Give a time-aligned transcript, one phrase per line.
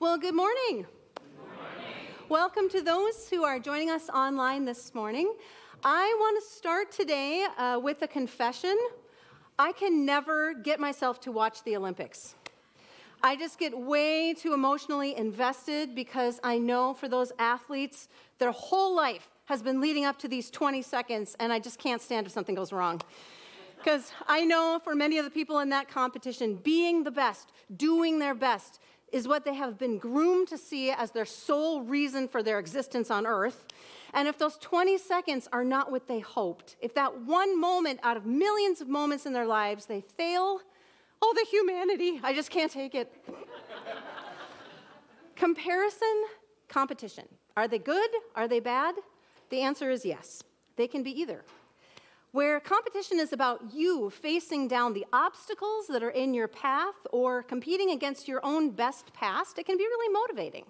[0.00, 0.86] Well, good morning.
[2.30, 5.30] Welcome to those who are joining us online this morning.
[5.84, 8.78] I want to start today uh, with a confession.
[9.58, 12.34] I can never get myself to watch the Olympics.
[13.22, 18.08] I just get way too emotionally invested because I know for those athletes,
[18.38, 22.00] their whole life has been leading up to these 20 seconds, and I just can't
[22.00, 23.02] stand if something goes wrong.
[23.76, 28.18] Because I know for many of the people in that competition, being the best, doing
[28.18, 28.78] their best,
[29.12, 33.10] is what they have been groomed to see as their sole reason for their existence
[33.10, 33.66] on earth.
[34.12, 38.16] And if those 20 seconds are not what they hoped, if that one moment out
[38.16, 40.60] of millions of moments in their lives they fail,
[41.22, 43.12] oh, the humanity, I just can't take it.
[45.36, 46.24] Comparison,
[46.68, 47.26] competition.
[47.56, 48.10] Are they good?
[48.34, 48.94] Are they bad?
[49.50, 50.42] The answer is yes.
[50.76, 51.44] They can be either.
[52.32, 57.42] Where competition is about you facing down the obstacles that are in your path or
[57.42, 60.64] competing against your own best past, it can be really motivating.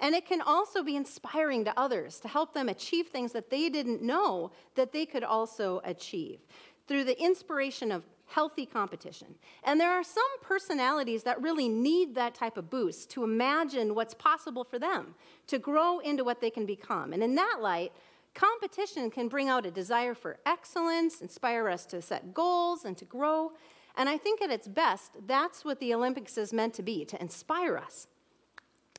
[0.00, 3.70] And it can also be inspiring to others to help them achieve things that they
[3.70, 6.40] didn't know that they could also achieve
[6.86, 9.34] through the inspiration of healthy competition.
[9.64, 14.14] And there are some personalities that really need that type of boost to imagine what's
[14.14, 15.14] possible for them,
[15.46, 17.14] to grow into what they can become.
[17.14, 17.92] And in that light,
[18.38, 23.04] Competition can bring out a desire for excellence, inspire us to set goals and to
[23.04, 23.50] grow.
[23.96, 27.20] And I think at its best, that's what the Olympics is meant to be to
[27.20, 28.06] inspire us.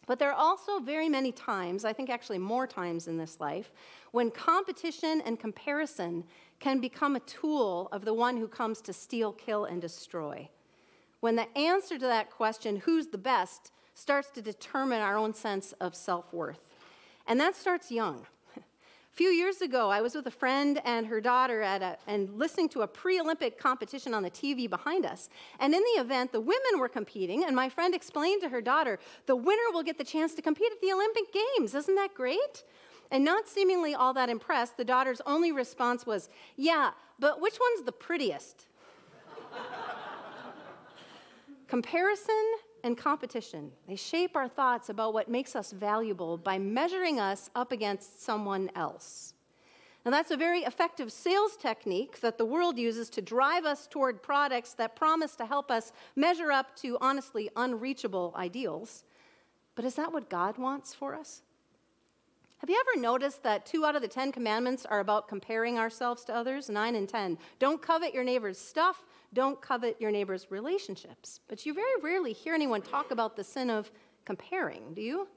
[0.07, 3.71] But there are also very many times, I think actually more times in this life,
[4.11, 6.25] when competition and comparison
[6.59, 10.49] can become a tool of the one who comes to steal, kill, and destroy.
[11.21, 15.71] When the answer to that question, who's the best, starts to determine our own sense
[15.79, 16.75] of self worth.
[17.25, 18.25] And that starts young
[19.19, 22.69] few years ago, I was with a friend and her daughter at a, and listening
[22.69, 25.27] to a pre Olympic competition on the TV behind us.
[25.59, 28.97] And in the event, the women were competing, and my friend explained to her daughter,
[29.25, 31.75] the winner will get the chance to compete at the Olympic Games.
[31.75, 32.63] Isn't that great?
[33.11, 37.85] And not seemingly all that impressed, the daughter's only response was, Yeah, but which one's
[37.85, 38.67] the prettiest?
[41.67, 42.53] Comparison
[42.83, 43.71] and competition.
[43.87, 48.69] They shape our thoughts about what makes us valuable by measuring us up against someone
[48.75, 49.33] else.
[50.05, 54.23] Now, that's a very effective sales technique that the world uses to drive us toward
[54.23, 59.03] products that promise to help us measure up to honestly unreachable ideals.
[59.75, 61.41] But is that what God wants for us?
[62.59, 66.25] Have you ever noticed that two out of the Ten Commandments are about comparing ourselves
[66.25, 66.69] to others?
[66.69, 67.37] Nine and ten.
[67.57, 71.39] Don't covet your neighbor's stuff, don't covet your neighbor's relationships.
[71.47, 73.91] But you very rarely hear anyone talk about the sin of
[74.25, 75.27] comparing, do you?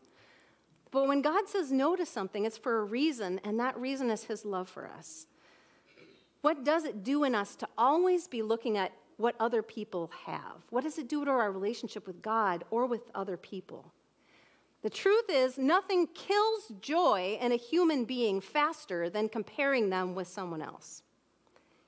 [0.91, 4.25] But when God says no to something, it's for a reason, and that reason is
[4.25, 5.27] his love for us.
[6.43, 10.63] What does it do in us to always be looking at what other people have?
[10.71, 13.93] What does it do to our relationship with God or with other people?
[14.83, 20.27] The truth is, nothing kills joy in a human being faster than comparing them with
[20.27, 21.05] someone else.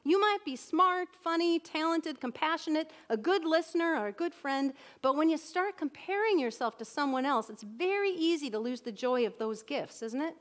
[0.06, 5.16] You might be smart, funny, talented, compassionate, a good listener, or a good friend, but
[5.16, 9.26] when you start comparing yourself to someone else, it's very easy to lose the joy
[9.26, 10.36] of those gifts, isn't it?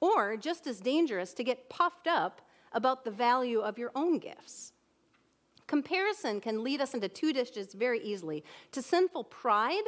[0.00, 2.40] Or, just as dangerous, to get puffed up
[2.72, 4.72] about the value of your own gifts.
[5.66, 9.84] Comparison can lead us into two dishes very easily to sinful pride,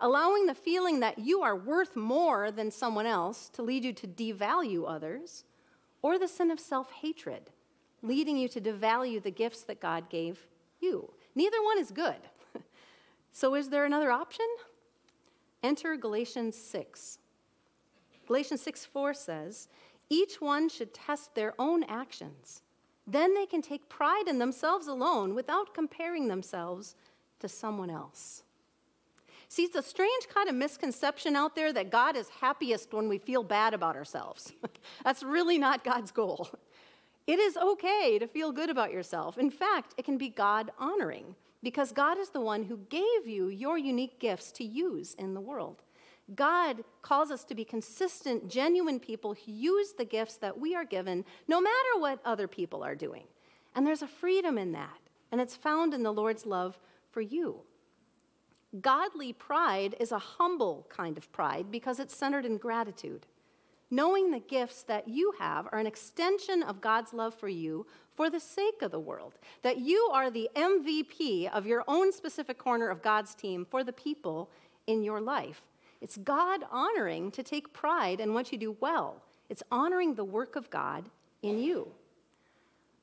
[0.00, 4.06] allowing the feeling that you are worth more than someone else to lead you to
[4.06, 5.44] devalue others,
[6.00, 7.50] or the sin of self hatred
[8.04, 10.46] leading you to devalue the gifts that God gave
[10.80, 11.10] you.
[11.34, 12.16] Neither one is good.
[13.32, 14.46] so, is there another option?
[15.62, 17.18] Enter Galatians 6.
[18.26, 19.68] Galatians 6 4 says,
[20.10, 22.62] Each one should test their own actions.
[23.06, 26.94] Then they can take pride in themselves alone without comparing themselves
[27.40, 28.42] to someone else.
[29.48, 33.18] See, it's a strange kind of misconception out there that God is happiest when we
[33.18, 34.52] feel bad about ourselves.
[35.04, 36.48] That's really not God's goal.
[37.26, 39.38] It is okay to feel good about yourself.
[39.38, 43.48] In fact, it can be God honoring because God is the one who gave you
[43.48, 45.82] your unique gifts to use in the world.
[46.34, 50.84] God calls us to be consistent, genuine people who use the gifts that we are
[50.84, 53.24] given no matter what other people are doing.
[53.74, 55.00] And there's a freedom in that,
[55.32, 56.78] and it's found in the Lord's love
[57.10, 57.60] for you.
[58.80, 63.26] Godly pride is a humble kind of pride because it's centered in gratitude
[63.94, 68.30] knowing the gifts that you have are an extension of God's love for you for
[68.30, 72.88] the sake of the world, that you are the MVP of your own specific corner
[72.88, 74.50] of God's team for the people
[74.86, 75.62] in your life.
[76.00, 80.56] It's God honoring to take pride in what you do well, it's honoring the work
[80.56, 81.10] of God
[81.42, 81.88] in you.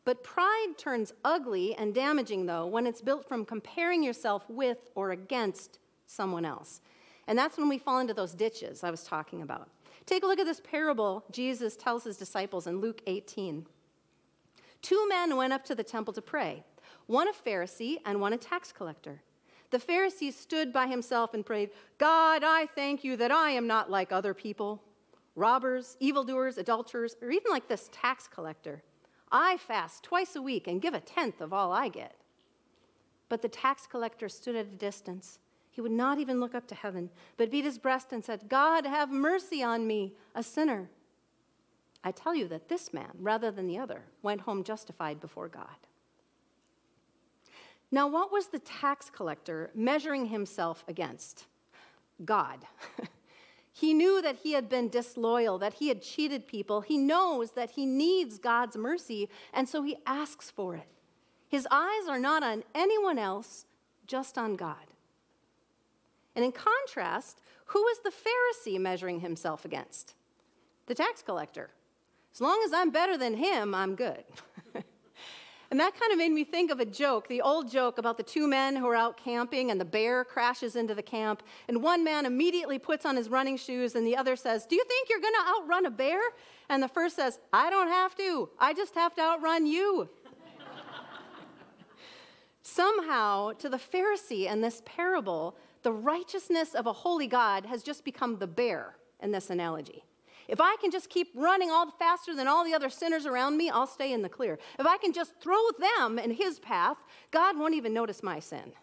[0.03, 5.11] But pride turns ugly and damaging, though, when it's built from comparing yourself with or
[5.11, 5.77] against
[6.07, 6.81] someone else.
[7.27, 9.69] And that's when we fall into those ditches I was talking about.
[10.05, 13.65] Take a look at this parable Jesus tells his disciples in Luke 18.
[14.81, 16.63] Two men went up to the temple to pray,
[17.05, 19.21] one a Pharisee and one a tax collector.
[19.69, 23.89] The Pharisee stood by himself and prayed, God, I thank you that I am not
[23.89, 24.81] like other people,
[25.35, 28.83] robbers, evildoers, adulterers, or even like this tax collector.
[29.31, 32.15] I fast twice a week and give a tenth of all I get.
[33.29, 35.39] But the tax collector stood at a distance.
[35.71, 38.85] He would not even look up to heaven, but beat his breast and said, God,
[38.85, 40.89] have mercy on me, a sinner.
[42.03, 45.65] I tell you that this man, rather than the other, went home justified before God.
[47.89, 51.45] Now, what was the tax collector measuring himself against?
[52.23, 52.65] God.
[53.73, 56.81] he knew that he had been disloyal, that he had cheated people.
[56.81, 60.87] He knows that he needs God's mercy, and so he asks for it.
[61.47, 63.65] His eyes are not on anyone else,
[64.07, 64.90] just on God.
[66.35, 70.13] And in contrast, who is the Pharisee measuring himself against?
[70.87, 71.69] The tax collector.
[72.33, 74.23] As long as I'm better than him, I'm good.
[75.71, 78.23] And that kind of made me think of a joke, the old joke about the
[78.23, 81.43] two men who are out camping and the bear crashes into the camp.
[81.69, 84.83] And one man immediately puts on his running shoes and the other says, Do you
[84.83, 86.19] think you're going to outrun a bear?
[86.67, 88.49] And the first says, I don't have to.
[88.59, 90.09] I just have to outrun you.
[92.63, 98.05] Somehow, to the Pharisee in this parable, the righteousness of a holy God has just
[98.05, 100.03] become the bear in this analogy.
[100.47, 103.57] If I can just keep running all the faster than all the other sinners around
[103.57, 104.59] me, I'll stay in the clear.
[104.77, 106.97] If I can just throw them in his path,
[107.31, 108.73] God won't even notice my sin.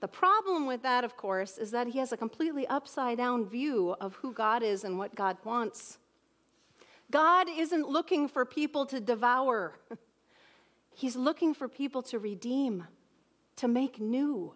[0.00, 3.96] The problem with that, of course, is that he has a completely upside down view
[4.00, 5.98] of who God is and what God wants.
[7.10, 9.78] God isn't looking for people to devour,
[10.96, 12.86] He's looking for people to redeem,
[13.56, 14.54] to make new,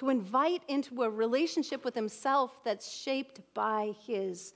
[0.00, 4.54] to invite into a relationship with Himself that's shaped by His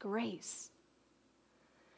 [0.00, 0.70] grace.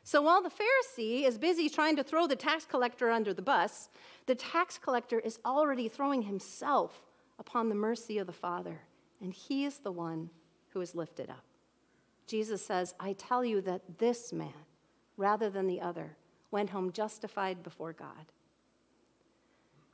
[0.04, 3.88] So while the Pharisee is busy trying to throw the tax collector under the bus,
[4.26, 7.06] the tax collector is already throwing himself
[7.38, 8.82] upon the mercy of the Father,
[9.22, 10.28] and he is the one
[10.74, 11.44] who is lifted up.
[12.26, 14.66] Jesus says, I tell you that this man,
[15.16, 16.18] rather than the other,
[16.50, 18.26] went home justified before God.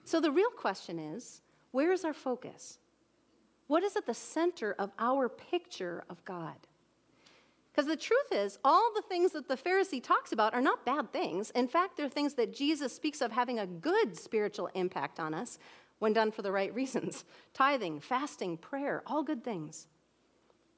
[0.04, 2.78] So the real question is where is our focus?
[3.68, 6.56] What is at the center of our picture of God?
[7.70, 11.12] Because the truth is, all the things that the Pharisee talks about are not bad
[11.12, 11.50] things.
[11.50, 15.60] In fact, they're things that Jesus speaks of having a good spiritual impact on us
[16.00, 17.24] when done for the right reasons
[17.54, 19.86] tithing, fasting, prayer, all good things.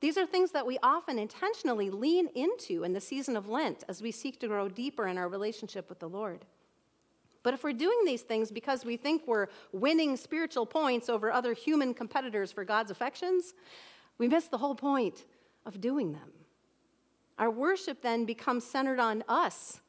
[0.01, 4.03] These are things that we often intentionally lean into in the season of Lent as
[4.03, 6.45] we seek to grow deeper in our relationship with the Lord.
[7.43, 11.55] But if we're doing these things because we think we're winning spiritual points over other
[11.55, 13.55] human competitors for God's affections,
[14.19, 15.25] we miss the whole point
[15.65, 16.33] of doing them.
[17.39, 19.81] Our worship then becomes centered on us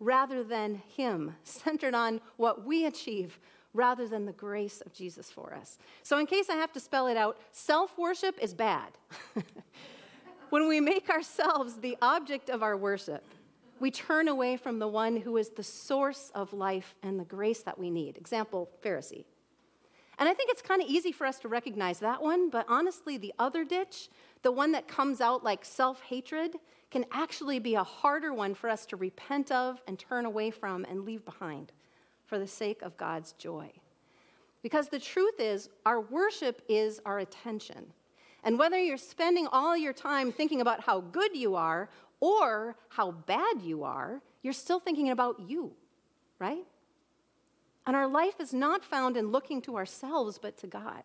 [0.00, 3.38] rather than Him, centered on what we achieve
[3.72, 5.78] rather than the grace of Jesus for us.
[6.02, 8.90] So, in case I have to spell it out, self worship is bad.
[10.50, 13.24] when we make ourselves the object of our worship,
[13.80, 17.62] we turn away from the one who is the source of life and the grace
[17.62, 18.16] that we need.
[18.16, 19.24] Example Pharisee.
[20.18, 23.18] And I think it's kind of easy for us to recognize that one, but honestly,
[23.18, 24.08] the other ditch,
[24.42, 26.56] the one that comes out like self hatred,
[26.90, 30.86] can actually be a harder one for us to repent of and turn away from
[30.88, 31.72] and leave behind
[32.24, 33.70] for the sake of God's joy.
[34.62, 37.92] Because the truth is, our worship is our attention.
[38.44, 41.88] And whether you're spending all your time thinking about how good you are
[42.20, 45.72] or how bad you are, you're still thinking about you,
[46.38, 46.64] right?
[47.86, 51.02] And our life is not found in looking to ourselves, but to God.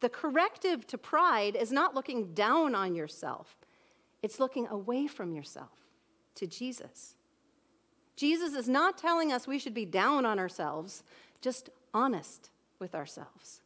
[0.00, 3.56] The corrective to pride is not looking down on yourself,
[4.22, 5.70] it's looking away from yourself
[6.36, 7.14] to Jesus.
[8.16, 11.02] Jesus is not telling us we should be down on ourselves,
[11.40, 13.62] just honest with ourselves.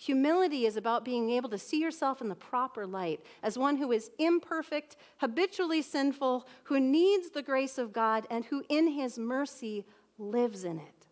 [0.00, 3.90] Humility is about being able to see yourself in the proper light as one who
[3.90, 9.84] is imperfect, habitually sinful, who needs the grace of God, and who in his mercy
[10.16, 11.06] lives in it.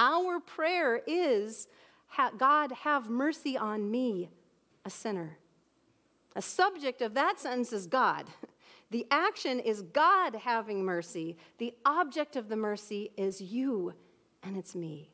[0.00, 1.68] Our prayer is
[2.38, 4.30] God, have mercy on me,
[4.84, 5.38] a sinner.
[6.34, 8.26] A subject of that sentence is God.
[8.90, 11.36] The action is God having mercy.
[11.58, 13.94] The object of the mercy is you,
[14.42, 15.12] and it's me.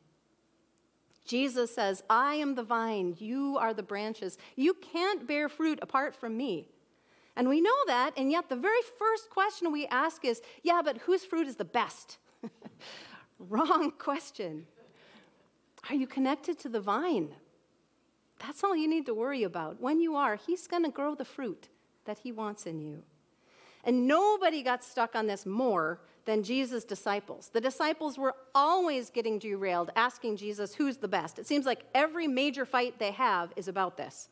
[1.25, 4.37] Jesus says, I am the vine, you are the branches.
[4.55, 6.67] You can't bear fruit apart from me.
[7.35, 10.99] And we know that, and yet the very first question we ask is, yeah, but
[10.99, 12.17] whose fruit is the best?
[13.39, 14.67] Wrong question.
[15.89, 17.29] Are you connected to the vine?
[18.39, 19.81] That's all you need to worry about.
[19.81, 21.69] When you are, He's going to grow the fruit
[22.05, 23.03] that He wants in you.
[23.83, 27.49] And nobody got stuck on this more than Jesus' disciples.
[27.51, 31.37] The disciples were always getting derailed, asking Jesus who's the best.
[31.37, 34.29] It seems like every major fight they have is about this.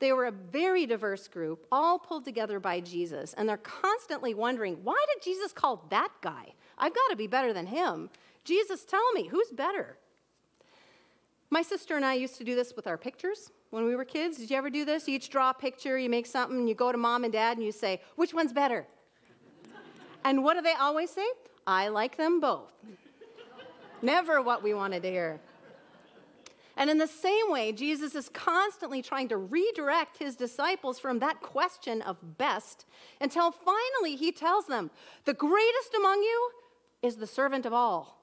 [0.00, 4.78] They were a very diverse group, all pulled together by Jesus, and they're constantly wondering
[4.82, 6.54] why did Jesus call that guy?
[6.78, 8.08] I've got to be better than him.
[8.42, 9.98] Jesus, tell me, who's better?
[11.50, 14.36] My sister and I used to do this with our pictures when we were kids.
[14.36, 15.08] Did you ever do this?
[15.08, 17.64] You each draw a picture, you make something, you go to mom and dad and
[17.64, 18.86] you say, which one's better?
[20.24, 21.26] and what do they always say?
[21.66, 22.72] I like them both.
[24.02, 25.40] Never what we wanted to hear.
[26.76, 31.42] And in the same way, Jesus is constantly trying to redirect his disciples from that
[31.42, 32.86] question of best
[33.20, 34.90] until finally he tells them,
[35.26, 36.50] The greatest among you
[37.02, 38.19] is the servant of all.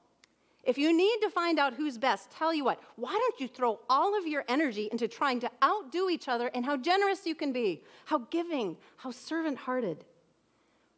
[0.67, 3.79] If you need to find out who's best, tell you what, why don't you throw
[3.89, 7.53] all of your energy into trying to outdo each other and how generous you can
[7.53, 10.03] be, how giving, how servant hearted?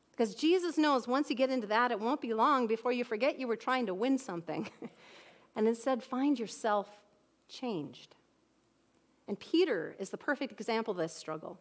[0.09, 3.39] Because Jesus knows once you get into that, it won't be long before you forget
[3.39, 4.67] you were trying to win something.
[5.55, 6.87] and instead, find yourself
[7.47, 8.15] changed.
[9.27, 11.59] And Peter is the perfect example of this struggle.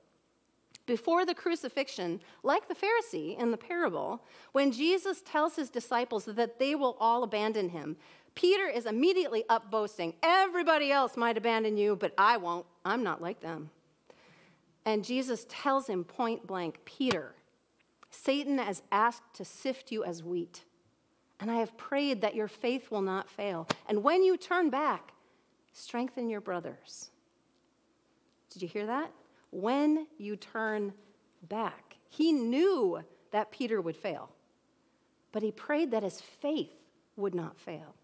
[0.89, 6.59] Before the crucifixion, like the Pharisee in the parable, when Jesus tells his disciples that
[6.59, 7.99] they will all abandon him,
[8.35, 12.65] Peter is immediately up boasting, Everybody else might abandon you, but I won't.
[12.87, 13.69] I'm not like them.
[14.87, 17.35] And Jesus tells him point blank, Peter,
[18.09, 20.65] Satan has asked to sift you as wheat.
[21.39, 23.69] And I have prayed that your faith will not fail.
[23.87, 25.13] And when you turn back,
[25.75, 27.11] strengthen your brothers.
[28.49, 29.13] Did you hear that?
[29.51, 30.93] When you turn
[31.49, 31.97] back.
[32.09, 33.01] He knew
[33.31, 34.31] that Peter would fail,
[35.33, 36.73] but he prayed that his faith
[37.17, 37.95] would not fail,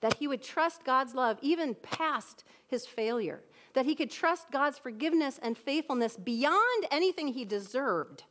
[0.00, 3.42] that he would trust God's love even past his failure,
[3.74, 8.24] that he could trust God's forgiveness and faithfulness beyond anything he deserved.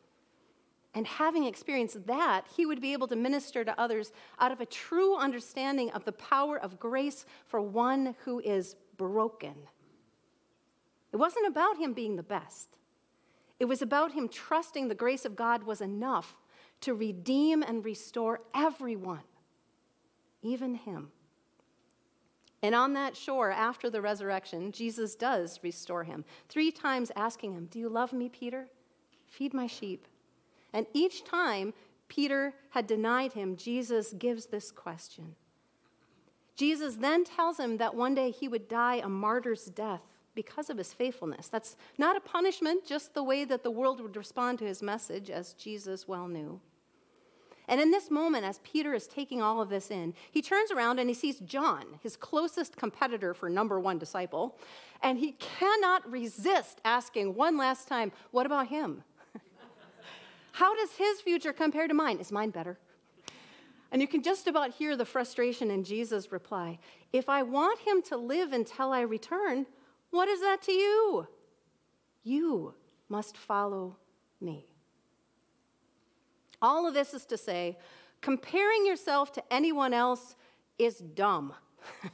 [0.93, 4.65] And having experienced that, he would be able to minister to others out of a
[4.65, 9.55] true understanding of the power of grace for one who is broken.
[11.11, 12.77] It wasn't about him being the best,
[13.59, 16.35] it was about him trusting the grace of God was enough
[16.81, 19.21] to redeem and restore everyone,
[20.41, 21.11] even him.
[22.63, 27.67] And on that shore, after the resurrection, Jesus does restore him, three times asking him,
[27.71, 28.67] Do you love me, Peter?
[29.27, 30.07] Feed my sheep.
[30.73, 31.73] And each time
[32.07, 35.35] Peter had denied him, Jesus gives this question.
[36.55, 40.03] Jesus then tells him that one day he would die a martyr's death
[40.35, 41.47] because of his faithfulness.
[41.47, 45.29] That's not a punishment, just the way that the world would respond to his message,
[45.29, 46.61] as Jesus well knew.
[47.67, 50.99] And in this moment, as Peter is taking all of this in, he turns around
[50.99, 54.57] and he sees John, his closest competitor for number one disciple,
[55.01, 59.03] and he cannot resist asking one last time, What about him?
[60.53, 62.19] How does his future compare to mine?
[62.19, 62.77] Is mine better?
[63.91, 66.79] And you can just about hear the frustration in Jesus' reply.
[67.11, 69.65] If I want him to live until I return,
[70.11, 71.27] what is that to you?
[72.23, 72.75] You
[73.09, 73.97] must follow
[74.39, 74.67] me.
[76.61, 77.77] All of this is to say,
[78.21, 80.35] comparing yourself to anyone else
[80.77, 81.53] is dumb.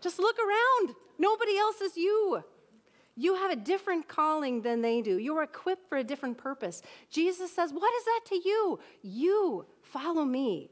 [0.00, 0.94] Just look around.
[1.18, 2.42] Nobody else is you.
[3.16, 5.18] You have a different calling than they do.
[5.18, 6.80] You're equipped for a different purpose.
[7.10, 8.80] Jesus says, What is that to you?
[9.02, 10.70] You follow me.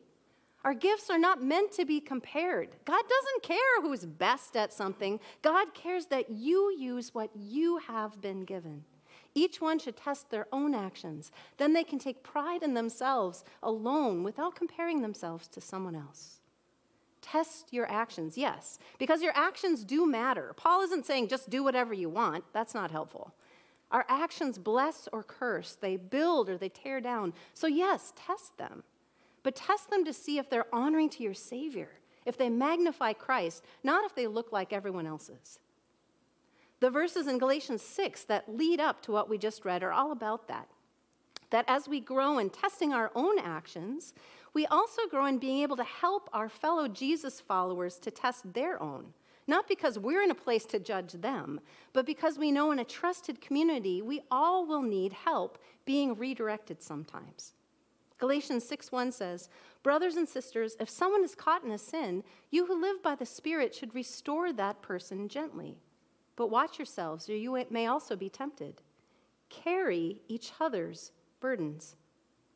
[0.65, 2.71] Our gifts are not meant to be compared.
[2.85, 5.21] God doesn't care who's best at something.
[5.41, 8.85] God cares that you use what you have been given.
[9.35, 11.31] Each one should test their own actions.
[11.59, 16.41] Then they can take pride in themselves alone without comparing themselves to someone else.
[17.21, 20.55] Test your actions, yes, because your actions do matter.
[20.57, 23.35] Paul isn't saying just do whatever you want, that's not helpful.
[23.91, 27.33] Our actions bless or curse, they build or they tear down.
[27.55, 28.83] So, yes, test them
[29.43, 31.91] but test them to see if they're honoring to your Savior,
[32.25, 35.59] if they magnify Christ, not if they look like everyone else's.
[36.81, 40.13] The verses in Galatians 6 that lead up to what we just read are all
[40.13, 40.69] about that.
[41.51, 44.15] That as we grow in testing our own actions,
[44.55, 48.81] we also grow in being able to help our fellow Jesus followers to test their
[48.83, 49.13] own.
[49.47, 51.61] Not because we're in a place to judge them,
[51.95, 56.83] but because we know in a trusted community we all will need help being redirected
[56.83, 57.55] sometimes.
[58.19, 59.49] Galatians 6:1 says,
[59.83, 63.25] "Brothers and sisters, if someone is caught in a sin, you who live by the
[63.25, 65.81] Spirit should restore that person gently.
[66.35, 68.83] But watch yourselves, or you may also be tempted.
[69.49, 71.97] Carry each other's burdens,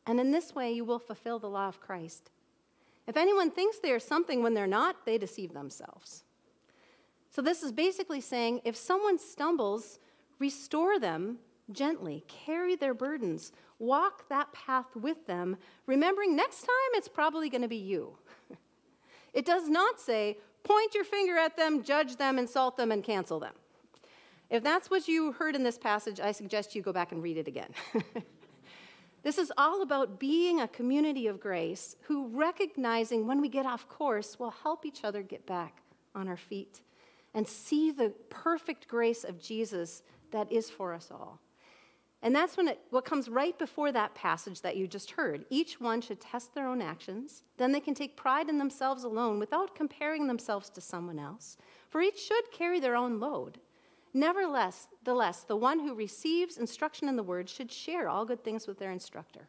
[0.04, 2.30] and in this way you will fulfill the law of Christ.
[3.06, 6.24] If anyone thinks they are something when they're not, they deceive themselves."
[7.30, 9.98] So, this is basically saying if someone stumbles,
[10.38, 11.38] restore them
[11.72, 17.62] gently, carry their burdens, walk that path with them, remembering next time it's probably going
[17.62, 18.16] to be you.
[19.34, 23.40] it does not say, point your finger at them, judge them, insult them, and cancel
[23.40, 23.54] them.
[24.50, 27.38] If that's what you heard in this passage, I suggest you go back and read
[27.38, 27.70] it again.
[29.22, 33.88] this is all about being a community of grace who, recognizing when we get off
[33.88, 35.78] course, will help each other get back
[36.14, 36.82] on our feet
[37.34, 40.02] and see the perfect grace of Jesus
[40.32, 41.40] that is for us all.
[42.22, 45.44] And that's when it, what comes right before that passage that you just heard.
[45.50, 47.42] Each one should test their own actions.
[47.56, 51.56] Then they can take pride in themselves alone without comparing themselves to someone else.
[51.90, 53.58] For each should carry their own load.
[54.14, 58.44] Nevertheless, the less, the one who receives instruction in the word should share all good
[58.44, 59.48] things with their instructor.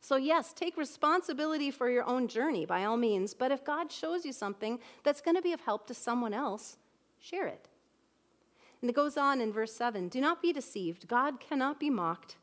[0.00, 4.24] So, yes, take responsibility for your own journey by all means, but if God shows
[4.24, 6.76] you something that's going to be of help to someone else,
[7.20, 7.68] share it.
[8.80, 11.08] And it goes on in verse 7 Do not be deceived.
[11.08, 12.36] God cannot be mocked.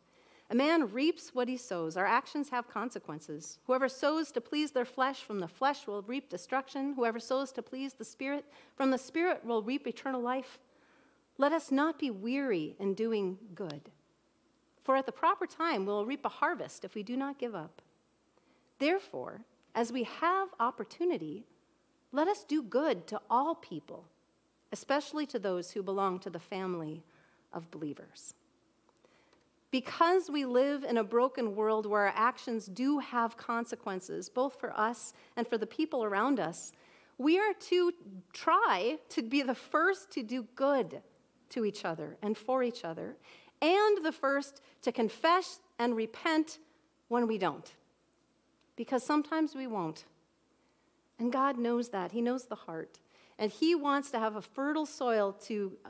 [0.49, 1.97] A man reaps what he sows.
[1.97, 3.57] Our actions have consequences.
[3.65, 6.93] Whoever sows to please their flesh, from the flesh will reap destruction.
[6.93, 10.59] Whoever sows to please the Spirit, from the Spirit will reap eternal life.
[11.39, 13.89] Let us not be weary in doing good.
[14.83, 17.81] For at the proper time, we'll reap a harvest if we do not give up.
[18.77, 19.41] Therefore,
[19.73, 21.43] as we have opportunity,
[22.11, 24.05] let us do good to all people
[24.72, 27.03] especially to those who belong to the family
[27.53, 28.34] of believers.
[29.72, 34.77] Because we live in a broken world where our actions do have consequences, both for
[34.77, 36.72] us and for the people around us,
[37.17, 37.93] we are to
[38.34, 41.01] try to be the first to do good
[41.50, 43.15] to each other and for each other,
[43.62, 46.60] and the first to confess and repent
[47.07, 47.74] when we don't.
[48.75, 50.05] Because sometimes we won't.
[51.17, 52.12] And God knows that.
[52.12, 53.00] He knows the heart.
[53.37, 55.89] And He wants to have a fertile soil to uh,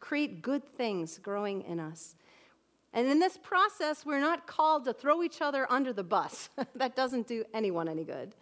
[0.00, 2.16] create good things growing in us.
[2.92, 6.48] And in this process, we're not called to throw each other under the bus.
[6.74, 8.34] that doesn't do anyone any good.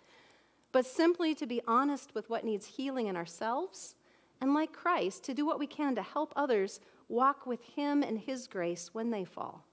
[0.72, 3.94] But simply to be honest with what needs healing in ourselves,
[4.40, 8.18] and like Christ, to do what we can to help others walk with Him and
[8.18, 9.64] His grace when they fall.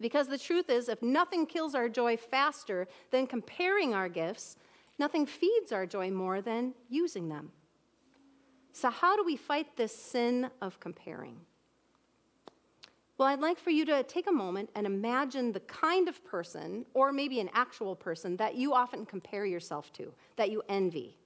[0.00, 4.56] Because the truth is, if nothing kills our joy faster than comparing our gifts,
[4.98, 7.52] Nothing feeds our joy more than using them.
[8.72, 11.36] So, how do we fight this sin of comparing?
[13.16, 16.84] Well, I'd like for you to take a moment and imagine the kind of person,
[16.94, 21.16] or maybe an actual person, that you often compare yourself to, that you envy.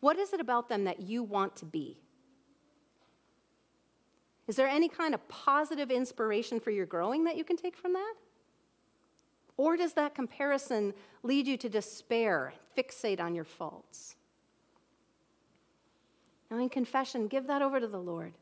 [0.00, 1.98] What is it about them that you want to be?
[4.46, 7.94] Is there any kind of positive inspiration for your growing that you can take from
[7.94, 8.14] that?
[9.56, 10.92] Or does that comparison
[11.22, 14.16] lead you to despair, fixate on your faults?
[16.50, 18.34] Now, in confession, give that over to the Lord.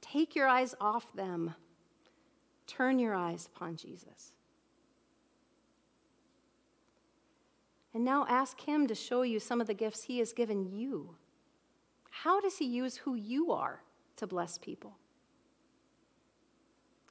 [0.00, 1.54] Take your eyes off them,
[2.66, 4.32] turn your eyes upon Jesus.
[7.92, 11.16] And now ask Him to show you some of the gifts He has given you.
[12.10, 13.82] How does He use who you are
[14.16, 14.96] to bless people?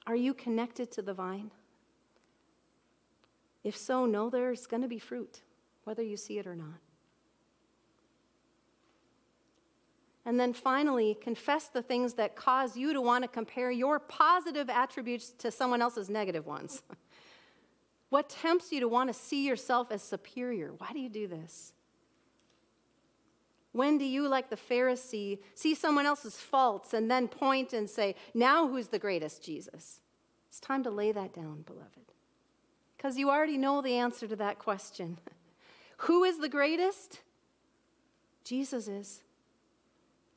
[0.05, 1.51] Are you connected to the vine?
[3.67, 5.41] If so, know there's going to be fruit,
[5.83, 6.79] whether you see it or not.
[10.25, 14.69] And then finally, confess the things that cause you to want to compare your positive
[14.69, 16.81] attributes to someone else's negative ones.
[18.09, 20.71] what tempts you to want to see yourself as superior?
[20.77, 21.73] Why do you do this?
[23.73, 28.15] When do you, like the Pharisee, see someone else's faults and then point and say,
[28.33, 29.99] Now who's the greatest, Jesus?
[30.47, 32.07] It's time to lay that down, beloved
[32.97, 35.19] because you already know the answer to that question.
[35.97, 37.21] Who is the greatest?
[38.43, 39.21] Jesus is.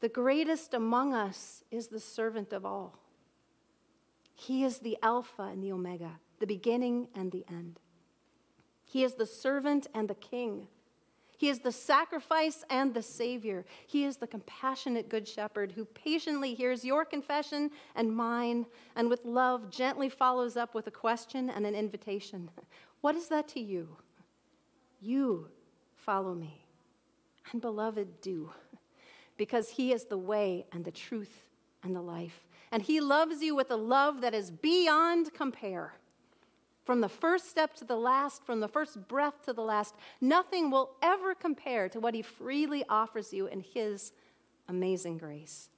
[0.00, 2.98] The greatest among us is the servant of all.
[4.34, 7.78] He is the Alpha and the Omega, the beginning and the end.
[8.84, 10.66] He is the servant and the king.
[11.40, 13.64] He is the sacrifice and the Savior.
[13.86, 19.24] He is the compassionate Good Shepherd who patiently hears your confession and mine, and with
[19.24, 22.50] love gently follows up with a question and an invitation.
[23.00, 23.88] What is that to you?
[25.00, 25.48] You
[25.96, 26.62] follow me.
[27.52, 28.50] And beloved, do,
[29.38, 31.46] because He is the way and the truth
[31.82, 32.44] and the life.
[32.70, 35.94] And He loves you with a love that is beyond compare.
[36.84, 40.70] From the first step to the last, from the first breath to the last, nothing
[40.70, 44.12] will ever compare to what he freely offers you in his
[44.68, 45.68] amazing grace.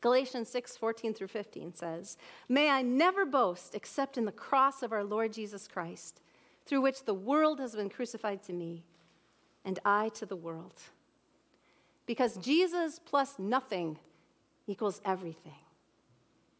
[0.00, 2.16] Galatians 6, 14 through 15 says,
[2.48, 6.20] May I never boast except in the cross of our Lord Jesus Christ,
[6.66, 8.84] through which the world has been crucified to me,
[9.64, 10.74] and I to the world.
[12.04, 13.98] Because Jesus plus nothing
[14.66, 15.54] equals everything.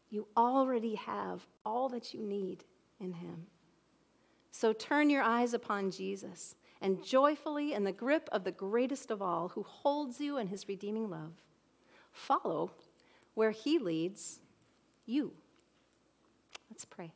[0.09, 2.63] You already have all that you need
[2.99, 3.47] in Him.
[4.51, 9.21] So turn your eyes upon Jesus and joyfully, in the grip of the greatest of
[9.21, 11.33] all, who holds you in His redeeming love,
[12.11, 12.71] follow
[13.33, 14.39] where He leads
[15.05, 15.33] you.
[16.69, 17.11] Let's pray.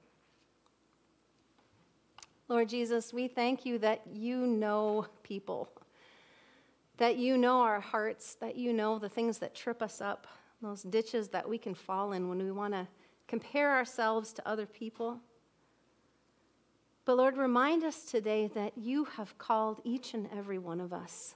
[2.48, 5.70] Lord Jesus, we thank you that you know people,
[6.98, 10.28] that you know our hearts, that you know the things that trip us up,
[10.62, 12.88] those ditches that we can fall in when we want to
[13.28, 15.20] compare ourselves to other people.
[17.06, 21.36] But Lord, remind us today that you have called each and every one of us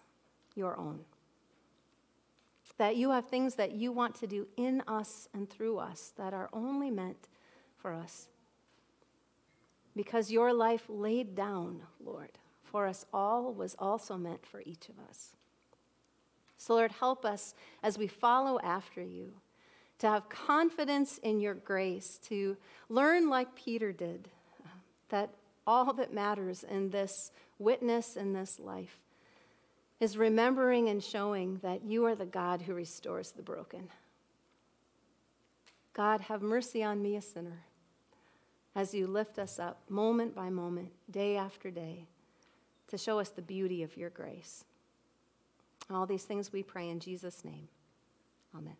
[0.55, 1.01] your own.
[2.77, 6.33] That you have things that you want to do in us and through us that
[6.33, 7.29] are only meant
[7.77, 8.27] for us.
[9.95, 12.31] Because your life laid down, Lord,
[12.63, 15.31] for us all was also meant for each of us.
[16.57, 19.33] So, Lord, help us as we follow after you
[19.99, 22.57] to have confidence in your grace, to
[22.89, 24.27] learn like Peter did,
[25.09, 25.29] that
[25.67, 28.99] all that matters in this witness in this life
[29.99, 33.89] is remembering and showing that you are the God who restores the broken.
[35.93, 37.63] God, have mercy on me, a sinner,
[38.75, 42.05] as you lift us up moment by moment, day after day,
[42.87, 44.65] to show us the beauty of your grace.
[45.89, 47.69] All these things we pray in Jesus' name.
[48.53, 48.75] Amen.